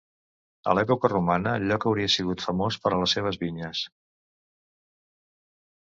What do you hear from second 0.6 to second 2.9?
A l'època romana, el lloc hauria sigut famós